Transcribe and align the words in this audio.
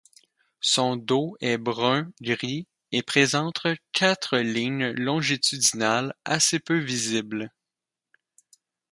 Son 0.61 0.95
dos 0.95 1.37
est 1.41 1.59
brun 1.59 2.09
gris 2.21 2.65
et 2.91 3.03
présente 3.03 3.67
quatre 3.91 4.39
lignes 4.39 4.93
longitudinales 4.93 6.15
assez 6.25 6.57
peu 6.59 6.79
visibles. 6.79 7.51